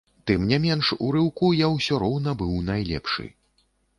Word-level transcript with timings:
Тым 0.29 0.45
не 0.51 0.57
меншу, 0.63 0.95
у 1.07 1.09
рыўку 1.15 1.51
я 1.59 1.69
ўсё 1.75 2.01
роўна 2.03 2.35
быў 2.41 2.57
найлепшы. 2.73 3.29